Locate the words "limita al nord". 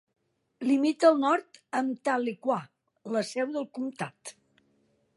0.69-1.59